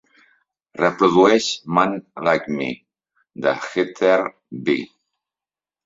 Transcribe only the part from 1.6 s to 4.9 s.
"Man Like Me" de Heather B.